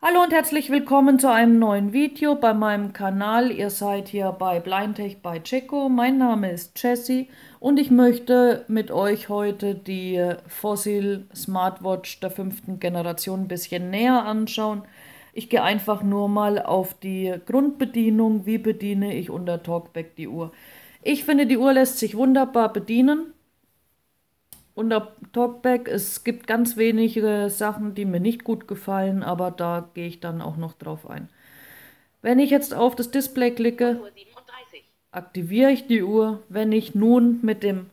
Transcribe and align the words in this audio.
Hallo 0.00 0.22
und 0.22 0.32
herzlich 0.32 0.70
willkommen 0.70 1.18
zu 1.18 1.28
einem 1.28 1.58
neuen 1.58 1.92
Video 1.92 2.36
bei 2.36 2.54
meinem 2.54 2.92
Kanal. 2.92 3.50
Ihr 3.50 3.68
seid 3.68 4.06
hier 4.06 4.30
bei 4.30 4.60
Blindtech 4.60 5.22
bei 5.22 5.40
Checo. 5.40 5.88
Mein 5.88 6.18
Name 6.18 6.52
ist 6.52 6.80
Jessie 6.80 7.28
und 7.58 7.80
ich 7.80 7.90
möchte 7.90 8.64
mit 8.68 8.92
euch 8.92 9.28
heute 9.28 9.74
die 9.74 10.24
Fossil 10.46 11.26
Smartwatch 11.34 12.20
der 12.20 12.30
fünften 12.30 12.78
Generation 12.78 13.40
ein 13.40 13.48
bisschen 13.48 13.90
näher 13.90 14.24
anschauen. 14.24 14.82
Ich 15.32 15.50
gehe 15.50 15.64
einfach 15.64 16.04
nur 16.04 16.28
mal 16.28 16.62
auf 16.62 16.94
die 16.94 17.34
Grundbedienung. 17.44 18.46
Wie 18.46 18.58
bediene 18.58 19.16
ich 19.16 19.30
unter 19.30 19.64
Talkback 19.64 20.14
die 20.14 20.28
Uhr? 20.28 20.52
Ich 21.02 21.24
finde, 21.24 21.44
die 21.44 21.58
Uhr 21.58 21.72
lässt 21.72 21.98
sich 21.98 22.16
wunderbar 22.16 22.72
bedienen 22.72 23.34
unter 24.78 25.12
Talkback. 25.32 25.88
Es 25.88 26.22
gibt 26.22 26.46
ganz 26.46 26.76
wenige 26.76 27.50
Sachen, 27.50 27.94
die 27.94 28.04
mir 28.04 28.20
nicht 28.20 28.44
gut 28.44 28.68
gefallen, 28.68 29.24
aber 29.24 29.50
da 29.50 29.90
gehe 29.92 30.06
ich 30.06 30.20
dann 30.20 30.40
auch 30.40 30.56
noch 30.56 30.74
drauf 30.74 31.10
ein. 31.10 31.28
Wenn 32.22 32.38
ich 32.38 32.50
jetzt 32.50 32.72
auf 32.72 32.94
das 32.94 33.10
Display 33.10 33.50
klicke, 33.50 34.00
aktiviere 35.10 35.72
ich 35.72 35.88
die 35.88 36.02
Uhr. 36.02 36.42
Wenn 36.48 36.70
ich 36.70 36.94
nun 36.94 37.40
mit 37.42 37.64
dem, 37.64 37.90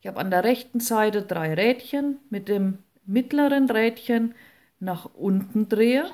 ich 0.00 0.06
habe 0.06 0.18
an 0.20 0.30
der 0.30 0.42
rechten 0.42 0.80
Seite 0.80 1.22
drei 1.22 1.52
Rädchen, 1.52 2.18
mit 2.30 2.48
dem 2.48 2.78
mittleren 3.04 3.70
Rädchen 3.70 4.34
nach 4.80 5.10
unten 5.14 5.68
drehe, 5.68 6.06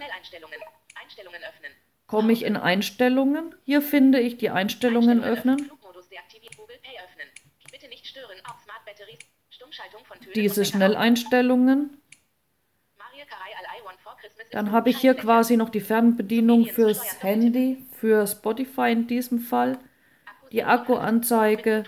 komme 2.09 2.33
ich 2.33 2.45
in 2.45 2.57
Einstellungen. 2.57 3.55
Hier 3.65 3.83
finde 3.83 4.19
ich 4.19 4.37
die 4.37 4.51
Einstellungen 4.51 5.23
öffnen. 5.23 5.71
Diese 10.35 10.65
Schnelleinstellungen. 10.65 11.99
Dann 14.51 14.73
habe 14.73 14.91
ich 14.91 14.99
hier 14.99 15.15
quasi 15.15 15.57
noch 15.57 15.71
die 15.71 15.81
Fernbedienung 15.81 16.67
fürs 16.67 17.23
Handy, 17.23 17.87
für 17.93 18.27
Spotify 18.27 18.93
in 18.93 19.07
diesem 19.07 19.39
Fall, 19.41 19.79
die 20.51 20.65
Akkuanzeige 20.65 21.85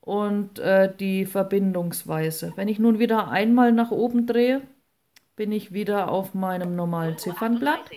und 0.00 0.58
äh, 0.58 0.94
die 0.94 1.26
Verbindungsweise. 1.26 2.52
Wenn 2.56 2.68
ich 2.68 2.78
nun 2.78 2.98
wieder 2.98 3.28
einmal 3.28 3.72
nach 3.72 3.90
oben 3.90 4.26
drehe, 4.26 4.62
bin 5.36 5.52
ich 5.52 5.72
wieder 5.72 6.10
auf 6.10 6.34
meinem 6.34 6.76
normalen 6.76 7.18
Ziffernblatt. 7.18 7.90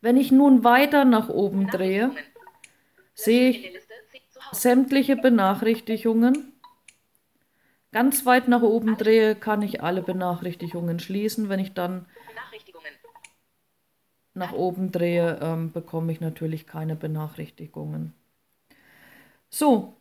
Wenn 0.00 0.16
ich 0.16 0.30
nun 0.30 0.64
weiter 0.64 1.04
nach 1.04 1.28
oben 1.28 1.68
drehe, 1.68 2.10
sehe 3.14 3.50
ich 3.50 3.78
sämtliche 4.52 5.16
Benachrichtigungen 5.16 6.54
ganz 7.94 8.26
weit 8.26 8.48
nach 8.48 8.62
oben 8.62 8.96
drehe, 8.98 9.36
kann 9.36 9.62
ich 9.62 9.82
alle 9.82 10.02
Benachrichtigungen 10.02 10.98
schließen. 10.98 11.48
Wenn 11.48 11.60
ich 11.60 11.74
dann 11.74 12.06
nach 14.34 14.52
oben 14.52 14.90
drehe, 14.90 15.38
ähm, 15.40 15.70
bekomme 15.70 16.10
ich 16.10 16.20
natürlich 16.20 16.66
keine 16.66 16.96
Benachrichtigungen. 16.96 18.12
So, 19.48 19.94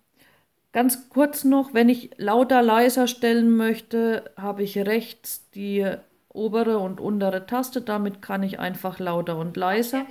ganz 0.71 1.07
kurz 1.09 1.43
noch, 1.43 1.75
wenn 1.75 1.87
ich 1.87 2.09
lauter 2.17 2.63
leiser 2.63 3.07
stellen 3.07 3.55
möchte, 3.55 4.31
habe 4.37 4.63
ich 4.63 4.75
rechts 4.75 5.51
die 5.51 5.87
obere 6.29 6.79
und 6.79 6.99
untere 6.99 7.45
Taste. 7.45 7.81
Damit 7.81 8.23
kann 8.23 8.41
ich 8.41 8.57
einfach 8.57 8.97
lauter 8.97 9.37
und 9.37 9.55
leiser. 9.55 10.07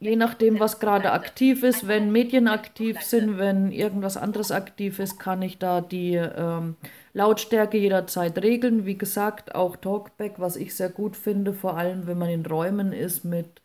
Je 0.00 0.16
nachdem, 0.16 0.58
was 0.58 0.80
gerade 0.80 1.12
aktiv 1.12 1.62
ist, 1.62 1.86
wenn 1.86 2.10
Medien 2.10 2.48
aktiv 2.48 3.00
sind, 3.02 3.38
wenn 3.38 3.70
irgendwas 3.70 4.16
anderes 4.16 4.50
aktiv 4.50 4.98
ist, 4.98 5.18
kann 5.18 5.42
ich 5.42 5.58
da 5.58 5.80
die 5.80 6.14
ähm, 6.14 6.76
Lautstärke 7.12 7.78
jederzeit 7.78 8.42
regeln. 8.42 8.86
Wie 8.86 8.98
gesagt, 8.98 9.54
auch 9.54 9.76
Talkback, 9.76 10.34
was 10.38 10.56
ich 10.56 10.74
sehr 10.74 10.88
gut 10.88 11.16
finde, 11.16 11.52
vor 11.52 11.76
allem 11.76 12.06
wenn 12.06 12.18
man 12.18 12.30
in 12.30 12.46
Räumen 12.46 12.92
ist 12.92 13.24
mit 13.24 13.60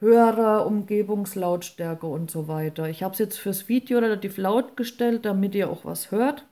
höherer 0.00 0.66
Umgebungslautstärke 0.66 2.06
und 2.06 2.30
so 2.30 2.48
weiter. 2.48 2.88
Ich 2.88 3.02
habe 3.02 3.12
es 3.12 3.20
jetzt 3.20 3.38
fürs 3.38 3.68
Video 3.68 3.98
relativ 4.00 4.36
laut 4.38 4.76
gestellt, 4.76 5.24
damit 5.24 5.54
ihr 5.54 5.70
auch 5.70 5.84
was 5.84 6.10
hört. 6.10 6.44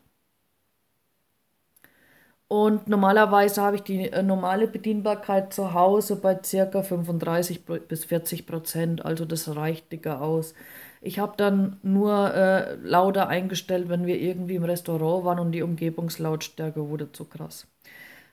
Und 2.53 2.89
normalerweise 2.89 3.63
habe 3.63 3.77
ich 3.77 3.83
die 3.83 4.11
äh, 4.11 4.25
normale 4.25 4.67
Bedienbarkeit 4.67 5.55
zu 5.55 5.73
Hause 5.73 6.17
bei 6.17 6.35
ca. 6.35 6.83
35 6.83 7.65
bis 7.65 8.05
40 8.07 8.45
Prozent. 8.45 9.05
Also 9.05 9.25
das 9.25 9.55
reicht 9.55 9.93
dicker 9.93 10.21
aus. 10.21 10.55
Ich 11.01 11.21
habe 11.21 11.35
dann 11.37 11.77
nur 11.85 12.35
äh, 12.35 12.75
lauter 12.83 13.29
eingestellt, 13.29 13.89
wenn 13.89 14.05
wir 14.05 14.19
irgendwie 14.19 14.57
im 14.57 14.65
Restaurant 14.65 15.25
waren 15.25 15.39
und 15.39 15.53
die 15.53 15.63
Umgebungslautstärke 15.63 16.89
wurde 16.89 17.13
zu 17.13 17.25
krass. 17.25 17.69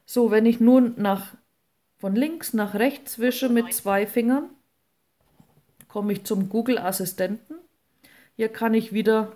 So, 0.08 0.32
wenn 0.32 0.48
ich 0.48 0.60
nun 0.60 0.96
nach, 0.98 1.36
von 2.00 2.16
links 2.16 2.54
nach 2.54 2.74
rechts 2.74 3.20
wische 3.20 3.50
mit 3.50 3.72
zwei 3.72 4.08
Fingern, 4.08 4.50
komme 5.90 6.14
ich 6.14 6.24
zum 6.24 6.50
Google 6.50 6.80
Assistenten. 6.80 7.54
Hier 8.36 8.50
kann 8.50 8.74
ich 8.74 8.92
wieder 8.94 9.34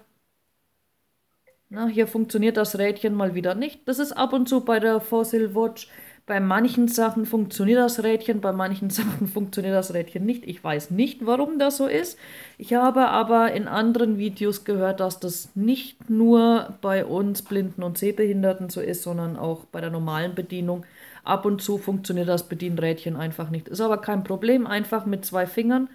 na, 1.74 1.88
hier 1.88 2.06
funktioniert 2.06 2.58
das 2.58 2.78
Rädchen 2.78 3.16
mal 3.16 3.34
wieder 3.34 3.56
nicht. 3.56 3.88
Das 3.88 3.98
ist 3.98 4.12
ab 4.12 4.34
und 4.34 4.50
zu 4.50 4.59
bei 4.59 4.82
der 4.82 5.00
Fossil 5.00 5.56
Watch. 5.56 5.88
Bei 6.26 6.42
manchen 6.42 6.90
Sachen 6.90 7.26
funktioniert 7.26 7.80
das 7.80 8.04
Rädchen, 8.04 8.42
bei 8.42 8.52
manchen 8.52 8.90
Sachen 8.92 9.28
funktioniert 9.30 9.74
das 9.74 9.94
Rädchen 9.94 10.26
nicht. 10.26 10.46
Ich 10.46 10.62
weiß 10.62 10.92
nicht, 10.92 11.26
warum 11.26 11.59
das 11.59 11.78
so 11.78 11.88
ist. 11.88 12.20
Ich 12.58 12.74
habe 12.74 13.08
aber 13.08 13.54
in 13.54 13.70
anderen 13.70 14.18
Videos 14.18 14.66
gehört, 14.66 15.00
dass 15.00 15.22
das 15.22 15.56
nicht 15.56 16.09
nur 16.09 16.74
bei 16.82 17.06
uns 17.06 17.42
Blinden 17.42 17.84
und 17.84 17.98
Sehbehinderten 17.98 18.70
so 18.70 18.82
ist, 18.82 19.03
sondern 19.03 19.38
auch 19.38 19.64
bei 19.64 19.80
der 19.80 19.92
normalen 19.92 20.36
Bedienung. 20.36 20.86
Ab 21.24 21.46
und 21.46 21.62
zu 21.62 21.78
funktioniert 21.78 22.28
das 22.28 22.50
Bedienrädchen 22.50 23.16
einfach 23.16 23.50
nicht. 23.50 23.70
Ist 23.70 23.80
aber 23.80 24.00
kein 24.00 24.26
Problem, 24.26 24.68
einfach 24.68 25.06
mit 25.06 25.24
zwei 25.24 25.46
Fingern 25.46 25.88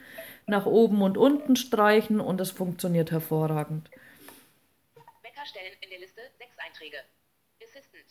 nach 0.47 0.65
oben 0.65 1.03
und 1.03 1.19
unten 1.19 1.55
streichen 1.55 2.19
und 2.19 2.41
es 2.41 2.51
funktioniert 2.51 3.11
hervorragend. 3.11 3.91
Stellen 5.47 5.73
in 5.81 5.91
der 5.91 5.99
Liste 5.99 6.21
sechs 6.39 6.57
Einträge. 6.59 6.99
Assistant. 7.63 8.05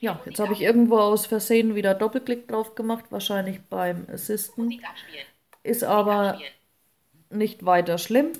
Ja, 0.00 0.20
jetzt 0.24 0.38
habe 0.38 0.52
ich 0.52 0.62
irgendwo 0.62 0.98
aus 0.98 1.26
Versehen 1.26 1.74
wieder 1.74 1.94
Doppelklick 1.94 2.48
drauf 2.48 2.74
gemacht, 2.74 3.06
wahrscheinlich 3.10 3.60
beim 3.68 4.06
Assistant. 4.10 4.74
Ist 5.62 5.84
aber 5.84 6.40
nicht 7.30 7.64
weiter 7.64 7.98
schlimm. 7.98 8.32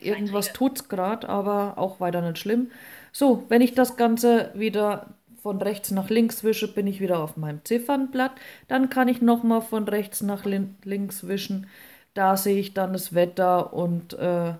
Irgendwas 0.00 0.52
tut 0.52 0.76
es 0.78 0.88
gerade, 0.88 1.28
aber 1.28 1.76
auch 1.76 2.00
weiter 2.00 2.20
nicht 2.20 2.38
schlimm. 2.38 2.70
So, 3.12 3.44
wenn 3.48 3.62
ich 3.62 3.74
das 3.74 3.96
Ganze 3.96 4.52
wieder 4.54 5.14
von 5.42 5.60
rechts 5.60 5.90
nach 5.90 6.10
links 6.10 6.44
wische, 6.44 6.72
bin 6.72 6.86
ich 6.86 7.00
wieder 7.00 7.18
auf 7.18 7.36
meinem 7.36 7.64
Ziffernblatt. 7.64 8.32
Dann 8.68 8.90
kann 8.90 9.08
ich 9.08 9.22
nochmal 9.22 9.62
von 9.62 9.86
rechts 9.88 10.20
nach 10.22 10.44
links 10.44 11.26
wischen. 11.26 11.68
Da 12.18 12.36
sehe 12.36 12.58
ich 12.58 12.74
dann 12.74 12.94
das 12.94 13.14
Wetter 13.14 13.72
und 13.72 14.12
äh, 14.14 14.54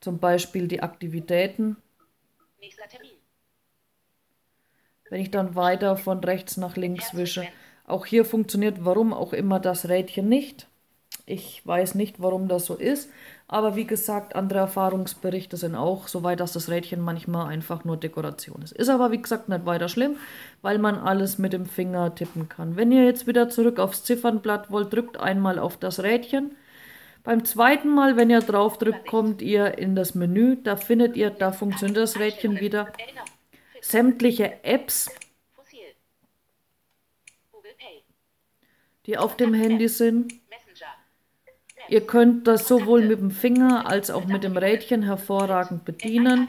zum 0.00 0.20
Beispiel 0.20 0.68
die 0.68 0.82
Aktivitäten. 0.82 1.76
Wenn 5.10 5.20
ich 5.20 5.30
dann 5.30 5.54
weiter 5.54 5.98
von 5.98 6.24
rechts 6.24 6.56
nach 6.56 6.76
links 6.76 7.14
wische. 7.14 7.46
Auch 7.86 8.06
hier 8.06 8.24
funktioniert 8.24 8.86
warum 8.86 9.12
auch 9.12 9.34
immer 9.34 9.60
das 9.60 9.86
Rädchen 9.90 10.30
nicht. 10.30 10.66
Ich 11.26 11.60
weiß 11.66 11.94
nicht, 11.94 12.22
warum 12.22 12.48
das 12.48 12.64
so 12.64 12.74
ist. 12.74 13.10
Aber 13.48 13.76
wie 13.76 13.84
gesagt, 13.84 14.34
andere 14.34 14.60
Erfahrungsberichte 14.60 15.58
sind 15.58 15.74
auch 15.74 16.08
so 16.08 16.22
weit, 16.22 16.40
dass 16.40 16.54
das 16.54 16.70
Rädchen 16.70 17.02
manchmal 17.02 17.48
einfach 17.48 17.84
nur 17.84 17.98
Dekoration 17.98 18.62
ist. 18.62 18.72
Ist 18.72 18.88
aber 18.88 19.12
wie 19.12 19.20
gesagt 19.20 19.50
nicht 19.50 19.66
weiter 19.66 19.90
schlimm, 19.90 20.16
weil 20.62 20.78
man 20.78 20.94
alles 20.94 21.36
mit 21.36 21.52
dem 21.52 21.66
Finger 21.66 22.14
tippen 22.14 22.48
kann. 22.48 22.76
Wenn 22.76 22.90
ihr 22.92 23.04
jetzt 23.04 23.26
wieder 23.26 23.50
zurück 23.50 23.78
aufs 23.78 24.04
Ziffernblatt 24.04 24.70
wollt, 24.70 24.90
drückt 24.90 25.20
einmal 25.20 25.58
auf 25.58 25.76
das 25.76 26.02
Rädchen 26.02 26.56
beim 27.24 27.44
zweiten 27.46 27.88
Mal, 27.88 28.16
wenn 28.16 28.28
ihr 28.28 28.40
drauf 28.40 28.78
drückt, 28.78 29.06
kommt 29.06 29.40
ihr 29.40 29.78
in 29.78 29.96
das 29.96 30.14
Menü. 30.14 30.56
Da 30.62 30.76
findet 30.76 31.16
ihr, 31.16 31.30
da 31.30 31.52
funktioniert 31.52 31.96
das 31.96 32.18
Rädchen 32.18 32.60
wieder. 32.60 32.92
Sämtliche 33.80 34.62
Apps, 34.62 35.10
die 39.06 39.16
auf 39.16 39.36
dem 39.36 39.54
Handy 39.54 39.88
sind. 39.88 40.34
Ihr 41.88 42.06
könnt 42.06 42.46
das 42.46 42.68
sowohl 42.68 43.02
mit 43.02 43.20
dem 43.20 43.30
Finger 43.30 43.86
als 43.86 44.10
auch 44.10 44.26
mit 44.26 44.44
dem 44.44 44.56
Rädchen 44.56 45.02
hervorragend 45.02 45.84
bedienen. 45.84 46.48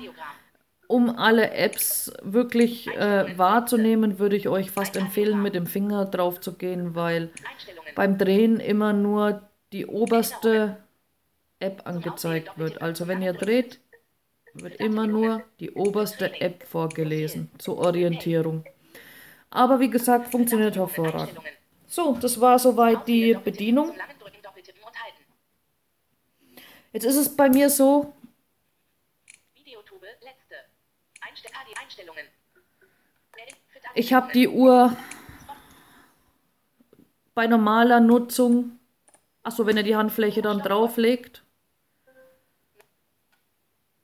Um 0.87 1.17
alle 1.17 1.51
Apps 1.51 2.13
wirklich 2.21 2.87
äh, 2.87 3.37
wahrzunehmen, 3.37 4.19
würde 4.19 4.35
ich 4.35 4.49
euch 4.49 4.71
fast 4.71 4.95
empfehlen, 4.97 5.41
mit 5.41 5.55
dem 5.55 5.67
Finger 5.67 6.05
drauf 6.05 6.39
zu 6.41 6.53
gehen, 6.53 6.95
weil 6.95 7.31
beim 7.95 8.17
Drehen 8.17 8.59
immer 8.59 8.93
nur 8.93 9.49
die 9.71 9.85
oberste 9.85 10.77
App 11.59 11.85
angezeigt 11.85 12.57
wird. 12.57 12.81
Also 12.81 13.07
wenn 13.07 13.21
ihr 13.21 13.33
dreht, 13.33 13.79
wird 14.53 14.75
immer 14.79 15.07
nur 15.07 15.43
die 15.59 15.71
oberste 15.71 16.39
App 16.41 16.65
vorgelesen 16.65 17.51
zur 17.57 17.77
Orientierung. 17.77 18.63
Aber 19.49 19.79
wie 19.79 19.89
gesagt, 19.89 20.31
funktioniert 20.31 20.75
hervorragend. 20.75 21.39
So, 21.87 22.17
das 22.19 22.39
war 22.39 22.59
soweit 22.59 23.07
die 23.07 23.33
Bedienung. 23.33 23.93
Jetzt 26.93 27.05
ist 27.05 27.17
es 27.17 27.35
bei 27.35 27.49
mir 27.49 27.69
so, 27.69 28.13
Ich 33.97 34.13
habe 34.13 34.29
die 34.33 34.49
Uhr 34.49 34.93
bei 37.33 37.47
normaler 37.47 38.01
Nutzung, 38.01 38.77
achso, 39.45 39.65
wenn 39.65 39.77
ihr 39.77 39.83
die 39.83 39.95
Handfläche 39.95 40.41
dann 40.41 40.59
drauflegt, 40.59 41.43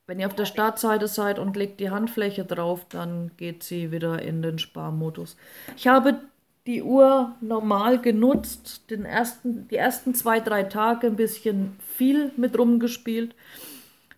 wenn 0.06 0.20
ihr 0.20 0.26
auf 0.26 0.34
der 0.34 0.46
Startseite 0.46 1.08
seid 1.08 1.38
und 1.38 1.56
legt 1.56 1.80
die 1.80 1.90
Handfläche 1.90 2.44
drauf, 2.44 2.86
dann 2.88 3.30
geht 3.36 3.62
sie 3.62 3.92
wieder 3.92 4.22
in 4.22 4.42
den 4.42 4.58
Sparmodus. 4.58 5.36
Ich 5.76 5.86
habe 5.86 6.20
die 6.66 6.82
Uhr 6.82 7.34
normal 7.40 8.00
genutzt, 8.00 8.90
den 8.90 9.04
ersten, 9.04 9.66
die 9.68 9.76
ersten 9.76 10.14
zwei, 10.14 10.40
drei 10.40 10.64
Tage 10.64 11.06
ein 11.06 11.16
bisschen 11.16 11.76
viel 11.80 12.30
mit 12.36 12.58
rumgespielt. 12.58 13.34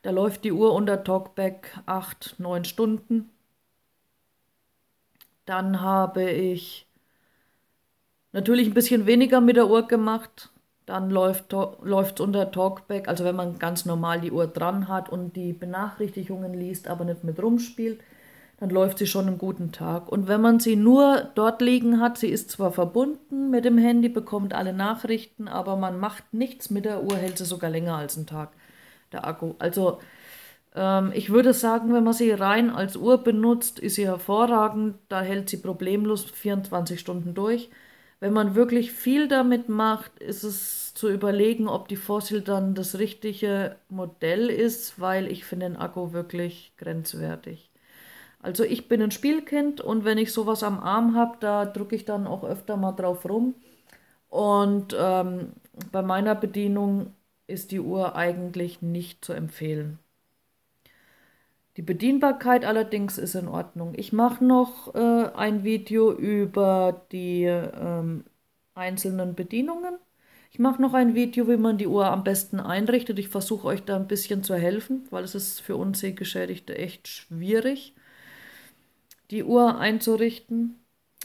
Da 0.02 0.10
läuft 0.10 0.44
die 0.44 0.52
Uhr 0.52 0.74
unter 0.74 1.02
Talkback 1.04 1.78
8, 1.86 2.36
9 2.38 2.64
Stunden. 2.64 3.30
Dann 5.46 5.80
habe 5.80 6.30
ich 6.30 6.86
natürlich 8.32 8.68
ein 8.68 8.74
bisschen 8.74 9.06
weniger 9.06 9.40
mit 9.40 9.56
der 9.56 9.68
Uhr 9.68 9.86
gemacht. 9.86 10.50
Dann 10.86 11.08
läuft 11.10 11.52
es 11.52 12.20
unter 12.20 12.50
Talkback, 12.50 13.08
also 13.08 13.24
wenn 13.24 13.36
man 13.36 13.58
ganz 13.58 13.86
normal 13.86 14.20
die 14.20 14.32
Uhr 14.32 14.46
dran 14.46 14.88
hat 14.88 15.08
und 15.08 15.34
die 15.34 15.54
Benachrichtigungen 15.54 16.52
liest, 16.52 16.88
aber 16.88 17.04
nicht 17.06 17.24
mit 17.24 17.42
rumspielt, 17.42 18.00
dann 18.60 18.70
läuft 18.70 18.98
sie 18.98 19.06
schon 19.06 19.26
einen 19.26 19.38
guten 19.38 19.72
Tag. 19.72 20.10
Und 20.10 20.28
wenn 20.28 20.40
man 20.40 20.60
sie 20.60 20.76
nur 20.76 21.28
dort 21.34 21.60
liegen 21.62 22.00
hat, 22.00 22.18
sie 22.18 22.28
ist 22.28 22.50
zwar 22.50 22.70
verbunden 22.70 23.50
mit 23.50 23.64
dem 23.64 23.78
Handy, 23.78 24.08
bekommt 24.08 24.54
alle 24.54 24.72
Nachrichten, 24.72 25.48
aber 25.48 25.76
man 25.76 25.98
macht 25.98 26.32
nichts 26.32 26.70
mit 26.70 26.84
der 26.84 27.02
Uhr, 27.02 27.16
hält 27.16 27.38
sie 27.38 27.46
sogar 27.46 27.70
länger 27.70 27.96
als 27.96 28.16
einen 28.16 28.26
Tag, 28.26 28.50
der 29.12 29.26
Akku. 29.26 29.54
Also 29.58 30.00
ähm, 30.74 31.12
ich 31.14 31.30
würde 31.30 31.54
sagen, 31.54 31.92
wenn 31.92 32.04
man 32.04 32.14
sie 32.14 32.30
rein 32.30 32.70
als 32.70 32.96
Uhr 32.96 33.18
benutzt, 33.18 33.78
ist 33.78 33.94
sie 33.94 34.06
hervorragend, 34.06 34.96
da 35.08 35.20
hält 35.22 35.48
sie 35.48 35.58
problemlos 35.58 36.24
24 36.24 37.00
Stunden 37.00 37.34
durch. 37.34 37.70
Wenn 38.24 38.32
man 38.32 38.54
wirklich 38.54 38.90
viel 38.90 39.28
damit 39.28 39.68
macht, 39.68 40.18
ist 40.18 40.44
es 40.44 40.94
zu 40.94 41.10
überlegen, 41.10 41.68
ob 41.68 41.88
die 41.88 41.96
Fossil 41.96 42.40
dann 42.40 42.74
das 42.74 42.98
richtige 42.98 43.76
Modell 43.90 44.48
ist, 44.48 44.98
weil 44.98 45.30
ich 45.30 45.44
finde 45.44 45.66
den 45.66 45.76
Akku 45.76 46.14
wirklich 46.14 46.72
grenzwertig. 46.78 47.70
Also 48.40 48.64
ich 48.64 48.88
bin 48.88 49.02
ein 49.02 49.10
Spielkind 49.10 49.82
und 49.82 50.06
wenn 50.06 50.16
ich 50.16 50.32
sowas 50.32 50.62
am 50.62 50.80
Arm 50.80 51.14
habe, 51.14 51.36
da 51.40 51.66
drücke 51.66 51.96
ich 51.96 52.06
dann 52.06 52.26
auch 52.26 52.44
öfter 52.44 52.78
mal 52.78 52.92
drauf 52.92 53.28
rum. 53.28 53.56
Und 54.30 54.96
ähm, 54.98 55.52
bei 55.92 56.02
meiner 56.02 56.34
Bedienung 56.34 57.14
ist 57.46 57.72
die 57.72 57.80
Uhr 57.80 58.16
eigentlich 58.16 58.82
nicht 58.82 59.24
zu 59.24 59.34
empfehlen. 59.34 59.98
Die 61.76 61.82
Bedienbarkeit 61.82 62.64
allerdings 62.64 63.18
ist 63.18 63.34
in 63.34 63.48
Ordnung. 63.48 63.94
Ich 63.96 64.12
mache 64.12 64.44
noch 64.44 64.94
äh, 64.94 65.30
ein 65.34 65.64
Video 65.64 66.12
über 66.12 67.04
die 67.10 67.44
ähm, 67.44 68.24
einzelnen 68.74 69.34
Bedienungen. 69.34 69.98
Ich 70.52 70.60
mache 70.60 70.80
noch 70.80 70.94
ein 70.94 71.16
Video, 71.16 71.48
wie 71.48 71.56
man 71.56 71.78
die 71.78 71.88
Uhr 71.88 72.06
am 72.06 72.22
besten 72.22 72.60
einrichtet. 72.60 73.18
Ich 73.18 73.28
versuche 73.28 73.66
euch 73.66 73.82
da 73.82 73.96
ein 73.96 74.06
bisschen 74.06 74.44
zu 74.44 74.54
helfen, 74.54 75.04
weil 75.10 75.24
es 75.24 75.34
ist 75.34 75.60
für 75.60 75.74
uns 75.74 75.98
Sehgeschädigte 75.98 76.78
echt 76.78 77.08
schwierig, 77.08 77.92
die 79.32 79.42
Uhr 79.42 79.78
einzurichten. 79.78 80.78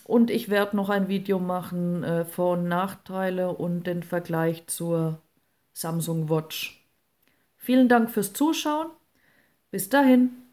Und 0.06 0.32
ich 0.32 0.50
werde 0.50 0.76
noch 0.76 0.90
ein 0.90 1.10
Video 1.10 1.38
machen, 1.38 2.04
äh, 2.04 2.26
Vor- 2.26 2.54
und 2.54 2.68
Nachteile 2.68 3.56
und 3.56 3.86
den 3.86 4.02
Vergleich 4.02 4.66
zur 4.66 5.22
Samsung 5.74 6.28
Watch. 6.32 6.84
Vielen 7.56 7.88
Dank 7.88 8.10
fürs 8.10 8.34
Zuschauen. 8.34 8.88
Bis 9.72 9.90
dahin. 9.90 10.49